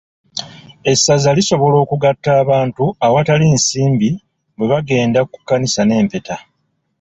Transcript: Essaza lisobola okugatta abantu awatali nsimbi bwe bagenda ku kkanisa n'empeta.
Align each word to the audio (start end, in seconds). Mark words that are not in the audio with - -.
Essaza 0.91 1.29
lisobola 1.37 1.75
okugatta 1.83 2.31
abantu 2.43 2.85
awatali 3.05 3.45
nsimbi 3.55 4.09
bwe 4.55 4.65
bagenda 4.71 5.19
ku 5.31 5.37
kkanisa 5.39 5.81
n'empeta. 5.85 6.35